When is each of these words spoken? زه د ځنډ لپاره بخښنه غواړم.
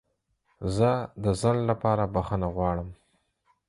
زه 0.75 0.89
د 1.23 1.25
ځنډ 1.41 1.61
لپاره 1.69 2.03
بخښنه 2.13 2.47
غواړم. 2.55 2.89